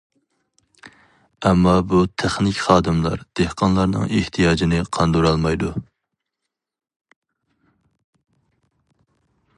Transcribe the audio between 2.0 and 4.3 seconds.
تېخنىك خادىملار دېھقانلارنىڭ